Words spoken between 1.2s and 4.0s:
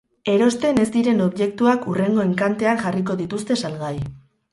objektuak hurrengo enkantean jarriko dituzte salgai.